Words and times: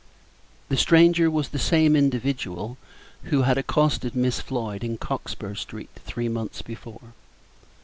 The 0.69 0.77
stranger 0.77 1.29
was 1.29 1.49
the 1.49 1.59
same 1.59 1.95
individual 1.95 2.79
who 3.25 3.43
had 3.43 3.59
accosted 3.59 4.15
Miss 4.15 4.39
Floyd 4.39 4.83
in 4.83 4.97
Cockspur 4.97 5.53
street 5.53 5.91
three 6.03 6.27
months 6.27 6.63
before. 6.63 7.13